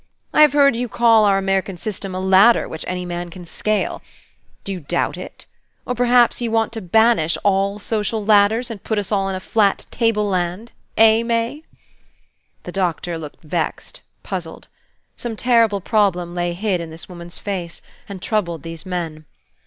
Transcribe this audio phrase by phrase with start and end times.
[0.33, 4.01] I have heard you call our American system a ladder which any man can scale.
[4.63, 5.45] Do you doubt it?
[5.85, 9.39] Or perhaps you want to banish all social ladders, and put us all on a
[9.39, 11.61] flat table land, eh, May?"
[12.63, 14.67] The Doctor looked vexed, puzzled.
[15.17, 19.25] Some terrible problem lay hid in this woman's face, and troubled these men.